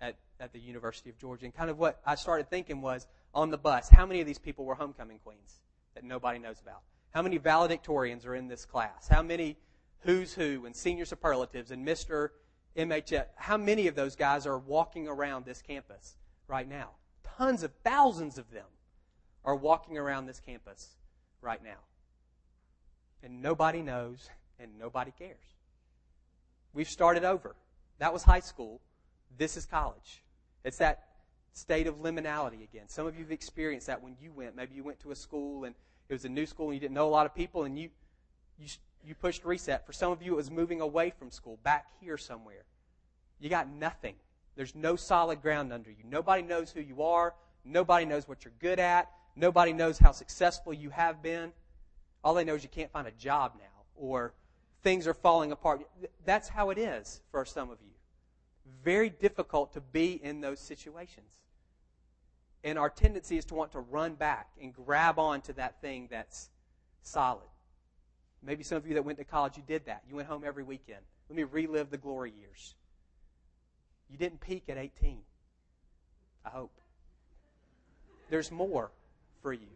[0.00, 1.46] at, at the University of Georgia.
[1.46, 4.38] And kind of what I started thinking was on the bus, how many of these
[4.38, 5.60] people were homecoming queens
[5.94, 6.82] that nobody knows about?
[7.10, 9.08] How many valedictorians are in this class?
[9.08, 9.56] How many
[10.00, 12.30] who's who and senior superlatives and Mr.
[12.76, 13.26] MHS.
[13.36, 16.16] How many of those guys are walking around this campus
[16.48, 16.90] right now?
[17.36, 18.66] Tons of thousands of them
[19.44, 20.96] are walking around this campus
[21.40, 21.78] right now.
[23.22, 25.36] And nobody knows and nobody cares.
[26.72, 27.54] We've started over.
[27.98, 28.80] That was high school.
[29.36, 30.22] This is college.
[30.64, 31.08] It's that
[31.52, 32.88] state of liminality again.
[32.88, 34.56] Some of you have experienced that when you went.
[34.56, 35.74] Maybe you went to a school and
[36.08, 37.90] it was a new school and you didn't know a lot of people and you,
[38.58, 38.68] you
[39.04, 39.84] you pushed reset.
[39.86, 42.64] For some of you, it was moving away from school, back here somewhere.
[43.40, 44.14] You got nothing.
[44.54, 46.04] There's no solid ground under you.
[46.08, 47.34] Nobody knows who you are.
[47.64, 49.10] Nobody knows what you're good at.
[49.34, 51.52] Nobody knows how successful you have been.
[52.22, 54.34] All they know is you can't find a job now, or
[54.82, 55.82] things are falling apart.
[56.24, 57.91] That's how it is for some of you.
[58.82, 61.26] Very difficult to be in those situations.
[62.64, 66.08] And our tendency is to want to run back and grab on to that thing
[66.10, 66.50] that's
[67.02, 67.48] solid.
[68.42, 70.02] Maybe some of you that went to college, you did that.
[70.08, 71.00] You went home every weekend.
[71.28, 72.74] Let me relive the glory years.
[74.10, 75.18] You didn't peak at 18.
[76.44, 76.72] I hope.
[78.30, 78.90] There's more
[79.42, 79.68] for you.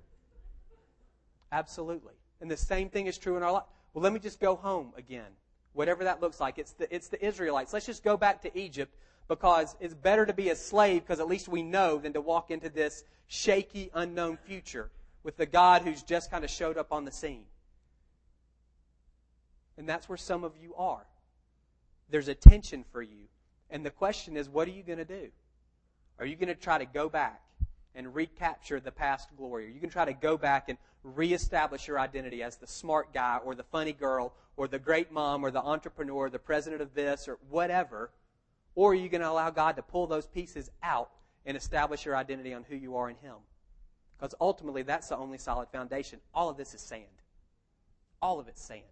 [1.53, 2.15] Absolutely.
[2.41, 3.65] And the same thing is true in our life.
[3.95, 5.31] Well, let me just go home again.
[5.77, 6.57] Whatever that looks like.
[6.57, 7.75] It's the, it's the Israelites.
[7.75, 8.97] Let's just go back to Egypt
[9.29, 12.51] because it's better to be a slave because at least we know than to walk
[12.51, 14.91] into this shaky, unknown future
[15.23, 17.45] with the God who's just kind of showed up on the scene.
[19.77, 21.05] And that's where some of you are.
[22.09, 23.29] There's a tension for you.
[23.69, 25.29] And the question is, what are you going to do?
[26.19, 27.43] Are you going to try to go back
[27.95, 29.67] and recapture the past glory?
[29.67, 30.79] Are you going to try to go back and
[31.15, 35.45] reestablish your identity as the smart guy or the funny girl or the great mom
[35.45, 38.11] or the entrepreneur or the president of this or whatever?
[38.75, 41.11] Or are you going to allow God to pull those pieces out
[41.45, 43.37] and establish your identity on who you are in Him?
[44.19, 46.21] Because ultimately, that's the only solid foundation.
[46.35, 47.05] All of this is sand.
[48.23, 48.83] All of it's sand.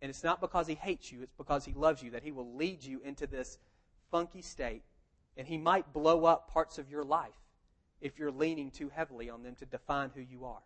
[0.00, 2.54] And it's not because he hates you, it's because he loves you that he will
[2.54, 3.58] lead you into this
[4.10, 4.82] funky state.
[5.36, 7.34] And he might blow up parts of your life
[8.00, 10.62] if you're leaning too heavily on them to define who you are.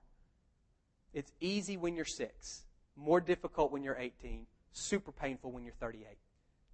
[1.12, 2.62] It's easy when you're six,
[2.96, 6.06] more difficult when you're 18, super painful when you're 38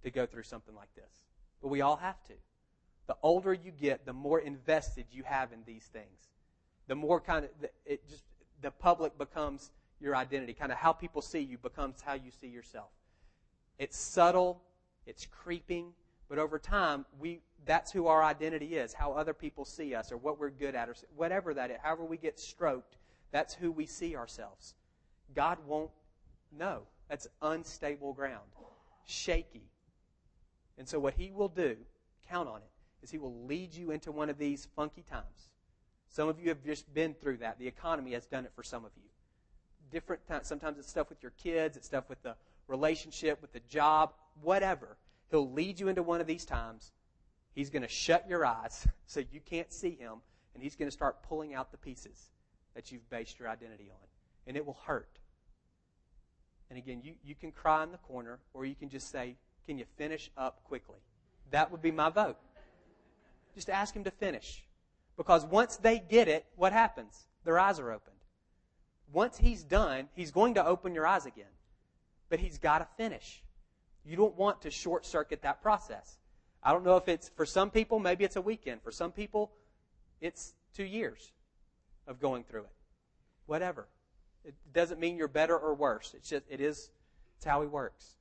[0.03, 1.25] to go through something like this.
[1.61, 2.33] But we all have to.
[3.07, 6.29] The older you get, the more invested you have in these things.
[6.87, 7.51] The more kind of
[7.85, 8.23] it just
[8.61, 10.53] the public becomes your identity.
[10.53, 12.89] Kind of how people see you becomes how you see yourself.
[13.79, 14.61] It's subtle,
[15.05, 15.93] it's creeping,
[16.29, 20.17] but over time we that's who our identity is, how other people see us or
[20.17, 21.77] what we're good at or whatever that is.
[21.81, 22.97] However we get stroked,
[23.31, 24.75] that's who we see ourselves.
[25.35, 25.91] God won't
[26.57, 26.83] know.
[27.09, 28.49] That's unstable ground,
[29.05, 29.69] shaky.
[30.77, 31.77] And so what he will do,
[32.29, 32.69] count on it,
[33.01, 35.49] is he will lead you into one of these funky times.
[36.09, 37.59] Some of you have just been through that.
[37.59, 39.09] The economy has done it for some of you.
[39.91, 40.47] Different times.
[40.47, 42.35] Sometimes it's stuff with your kids, it's stuff with the
[42.67, 44.97] relationship, with the job, whatever.
[45.31, 46.91] He'll lead you into one of these times.
[47.53, 50.15] He's going to shut your eyes so you can't see him,
[50.53, 52.29] and he's going to start pulling out the pieces
[52.77, 54.07] that you've based your identity on.
[54.45, 55.17] And it will hurt.
[56.69, 59.35] And again, you, you can cry in the corner, or you can just say,
[59.65, 60.99] Can you finish up quickly?
[61.49, 62.37] That would be my vote.
[63.55, 64.63] Just ask him to finish.
[65.17, 67.25] Because once they get it, what happens?
[67.45, 68.15] Their eyes are opened.
[69.11, 71.45] Once he's done, he's going to open your eyes again.
[72.29, 73.41] But he's got to finish.
[74.05, 76.19] You don't want to short circuit that process.
[76.61, 78.83] I don't know if it's, for some people, maybe it's a weekend.
[78.83, 79.51] For some people,
[80.21, 81.31] it's two years
[82.07, 82.75] of going through it.
[83.45, 83.87] Whatever.
[84.45, 86.13] It doesn't mean you're better or worse.
[86.15, 86.89] It's just, it is,
[87.35, 88.15] it's how he works.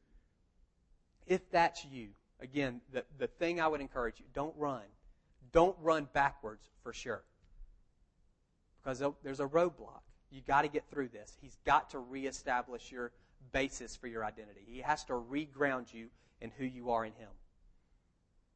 [1.26, 2.08] If that's you,
[2.40, 4.82] again, the, the thing I would encourage you, don't run.
[5.52, 7.22] Don't run backwards for sure.
[8.82, 10.02] Because there's a roadblock.
[10.30, 11.36] You've got to get through this.
[11.40, 13.12] He's got to reestablish your
[13.52, 14.62] basis for your identity.
[14.66, 16.08] He has to reground you
[16.40, 17.28] in who you are in Him.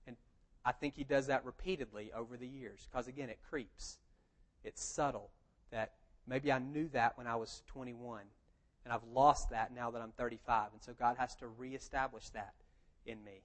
[0.07, 0.17] And
[0.65, 2.89] I think He does that repeatedly over the years.
[2.91, 3.99] Because again, it creeps.
[4.65, 5.31] It's subtle
[5.71, 5.93] that
[6.27, 8.23] maybe I knew that when I was 21.
[8.85, 10.69] And I've lost that now that I'm 35.
[10.73, 12.55] And so God has to reestablish that
[13.05, 13.43] in me.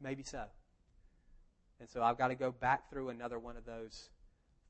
[0.00, 0.44] Maybe so.
[1.80, 4.10] And so I've got to go back through another one of those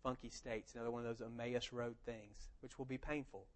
[0.03, 3.47] funky states, another one of those Emmaus Road things, which will be painful.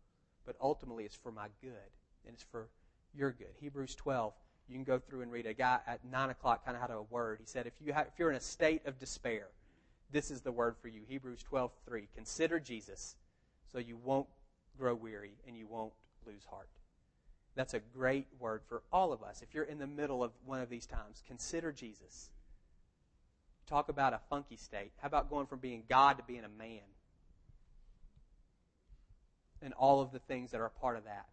[0.47, 1.91] But ultimately, it's for my good,
[2.25, 2.69] and it's for
[3.15, 3.55] your good.
[3.61, 4.33] Hebrews 12,
[4.69, 5.47] you can go through and read.
[5.47, 7.39] A guy at 9 o'clock kind of had a word.
[7.41, 9.49] He said, if, you have, if you're in a state of despair,
[10.13, 11.03] this is the word for you.
[11.07, 12.09] Hebrews 12, 3.
[12.15, 13.17] Consider Jesus
[13.73, 14.27] so you won't
[14.79, 15.93] grow weary and you won't
[16.27, 16.69] lose heart.
[17.55, 19.43] That's a great word for all of us.
[19.43, 22.31] If you're in the middle of one of these times, consider Jesus.
[23.67, 24.93] Talk about a funky state.
[24.99, 26.81] How about going from being God to being a man?
[29.63, 31.27] And all of the things that are part of that.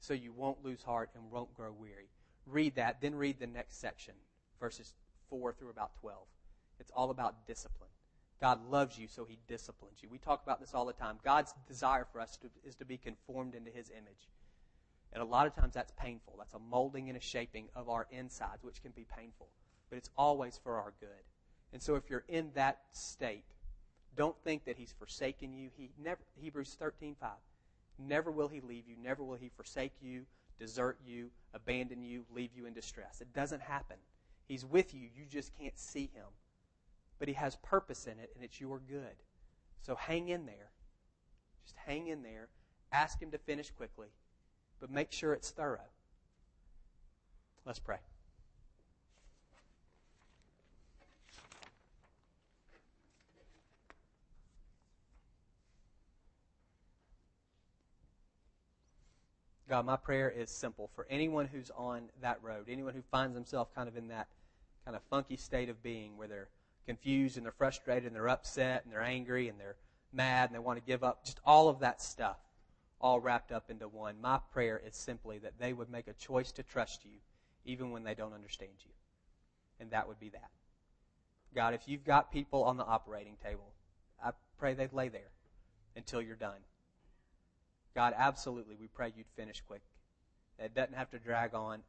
[0.00, 2.08] So you won't lose heart and won't grow weary.
[2.46, 4.14] Read that, then read the next section,
[4.60, 4.94] verses
[5.30, 6.18] 4 through about 12.
[6.78, 7.90] It's all about discipline.
[8.40, 10.08] God loves you, so he disciplines you.
[10.10, 11.18] We talk about this all the time.
[11.24, 14.28] God's desire for us to, is to be conformed into his image.
[15.12, 16.34] And a lot of times that's painful.
[16.38, 19.48] That's a molding and a shaping of our insides, which can be painful.
[19.88, 21.08] But it's always for our good.
[21.72, 23.44] And so if you're in that state,
[24.16, 25.70] don't think that he's forsaken you.
[25.76, 27.16] He never Hebrews 13:5.
[27.98, 30.26] Never will he leave you, never will he forsake you,
[30.58, 33.20] desert you, abandon you, leave you in distress.
[33.20, 33.96] It doesn't happen.
[34.46, 36.26] He's with you, you just can't see him
[37.18, 39.22] but He has purpose in it, and it's your good.
[39.82, 40.70] So hang in there.
[41.64, 42.48] Just hang in there.
[42.92, 44.08] Ask Him to finish quickly,
[44.80, 45.90] but make sure it's thorough.
[47.64, 47.98] Let's pray.
[59.68, 63.70] God, my prayer is simple for anyone who's on that road, anyone who finds themselves
[63.74, 64.28] kind of in that
[64.84, 66.48] kind of funky state of being where they're
[66.86, 69.76] confused and they're frustrated and they're upset and they're angry and they're
[70.12, 71.24] mad and they want to give up.
[71.24, 72.36] Just all of that stuff
[73.00, 74.14] all wrapped up into one.
[74.20, 77.18] My prayer is simply that they would make a choice to trust you
[77.64, 78.92] even when they don't understand you.
[79.80, 80.50] And that would be that.
[81.54, 83.72] God, if you've got people on the operating table,
[84.24, 85.30] I pray they'd lay there
[85.96, 86.60] until you're done.
[87.96, 89.80] God, absolutely, we pray you'd finish quick.
[90.58, 91.80] That it doesn't have to drag on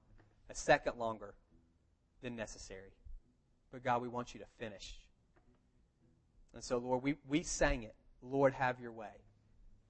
[0.49, 1.33] a second longer
[2.23, 2.93] than necessary.
[3.73, 4.95] But God, we want you to finish.
[6.53, 7.93] And so, Lord, we, we sang it.
[8.23, 9.19] Lord, have your way.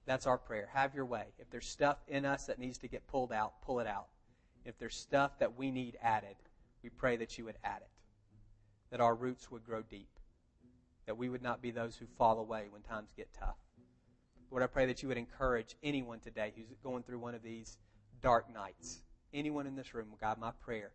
[0.06, 0.68] That's our prayer.
[0.72, 1.26] Have your way.
[1.38, 4.08] If there's stuff in us that needs to get pulled out, pull it out.
[4.64, 6.34] If there's stuff that we need added,
[6.82, 7.90] we pray that you would add it.
[8.90, 10.10] That our roots would grow deep.
[11.06, 13.54] That we would not be those who fall away when times get tough.
[14.50, 17.76] Lord, I pray that you would encourage anyone today who's going through one of these
[18.22, 19.02] dark nights.
[19.34, 20.90] Anyone in this room, God, my prayer,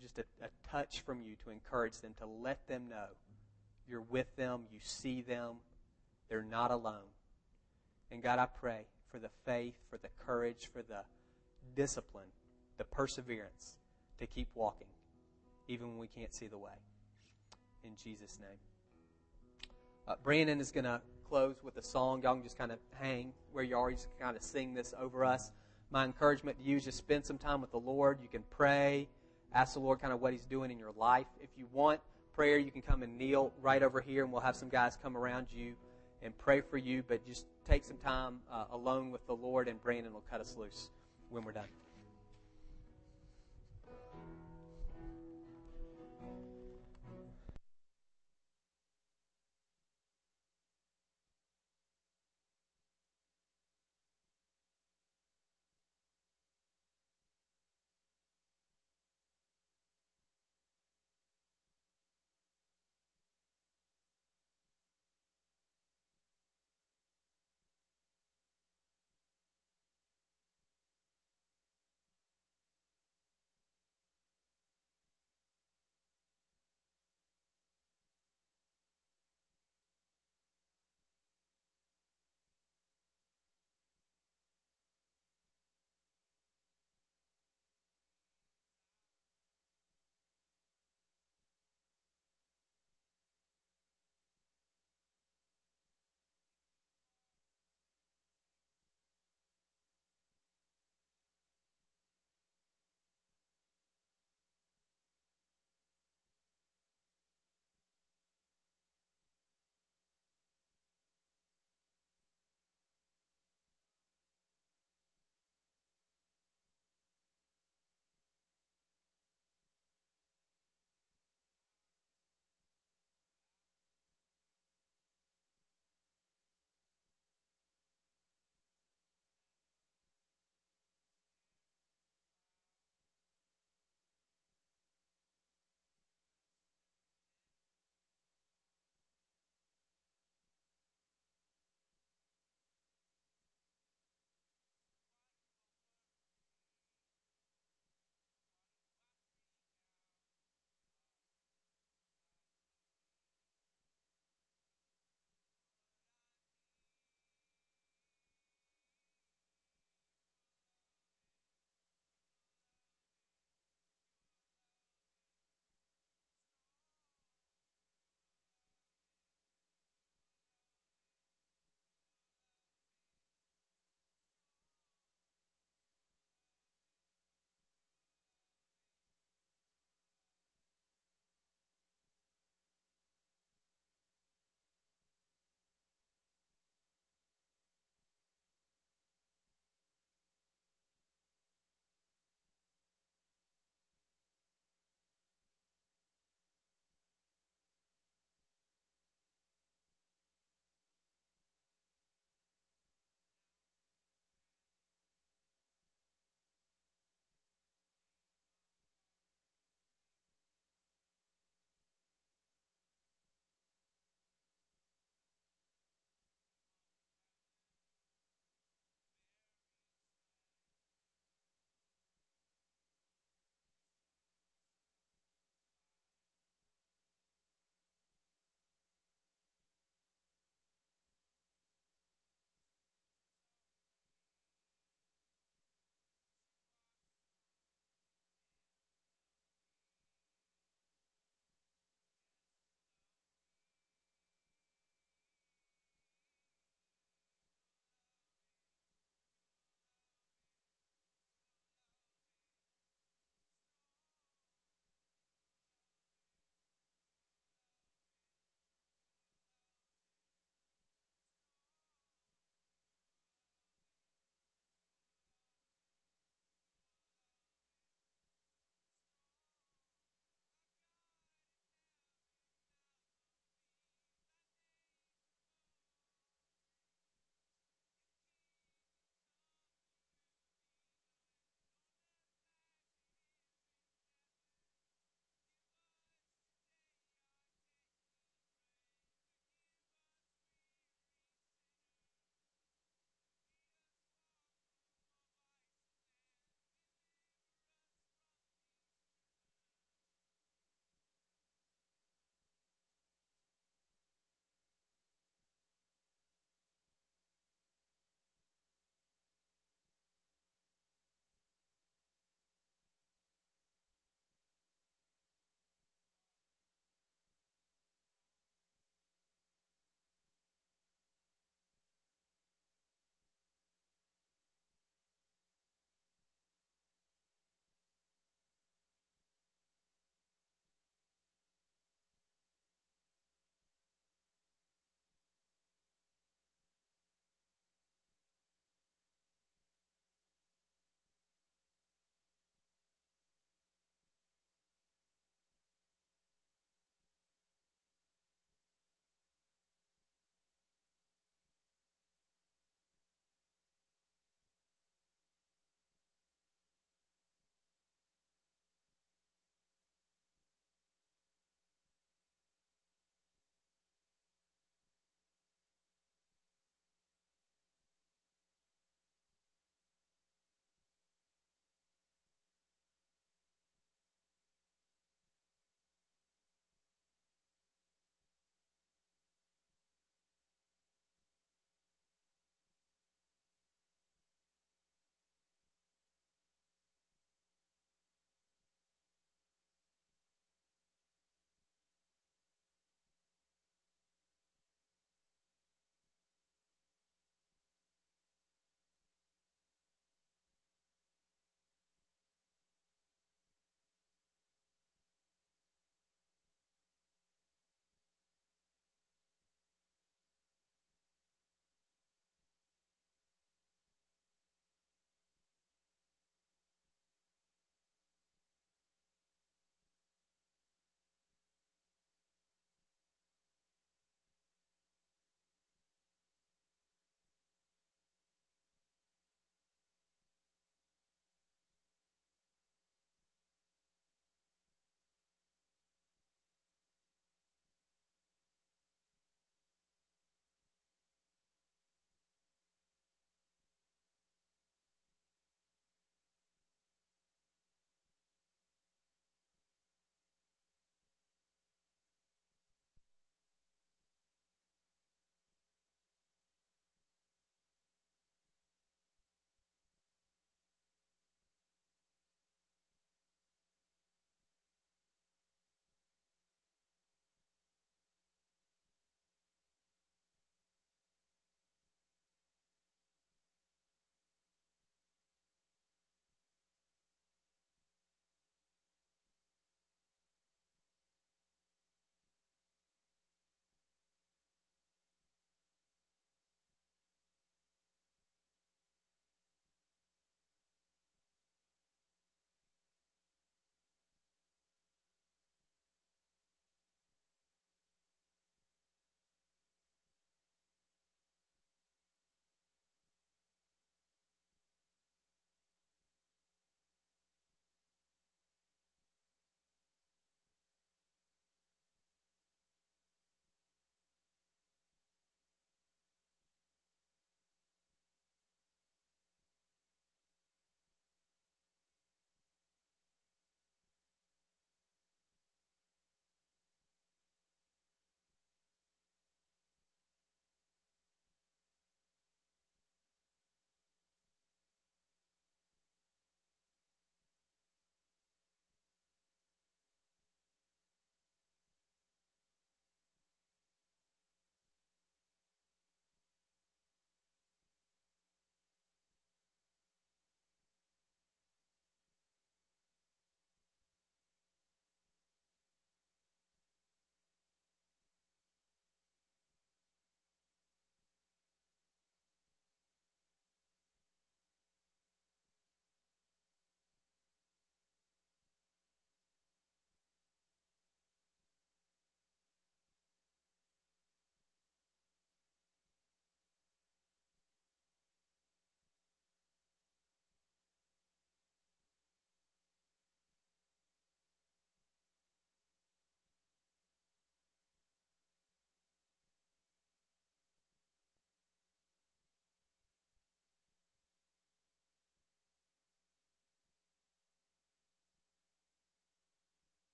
[0.00, 3.06] just a, a touch from you to encourage them, to let them know
[3.86, 5.56] you're with them, you see them,
[6.28, 7.08] they're not alone.
[8.10, 11.00] And God, I pray for the faith, for the courage, for the
[11.74, 12.28] discipline,
[12.78, 13.76] the perseverance
[14.18, 14.88] to keep walking,
[15.68, 16.72] even when we can't see the way.
[17.84, 18.58] In Jesus' name.
[20.06, 22.22] Uh, Brandon is going to close with a song.
[22.22, 23.90] Y'all can just kind of hang where you are.
[23.90, 25.50] Just kind of sing this over us.
[25.90, 28.18] My encouragement to you is just spend some time with the Lord.
[28.22, 29.08] You can pray,
[29.54, 31.26] ask the Lord kind of what He's doing in your life.
[31.40, 32.00] If you want
[32.34, 35.16] prayer, you can come and kneel right over here, and we'll have some guys come
[35.16, 35.74] around you
[36.22, 37.02] and pray for you.
[37.06, 40.56] But just take some time uh, alone with the Lord, and Brandon will cut us
[40.58, 40.90] loose
[41.30, 41.68] when we're done.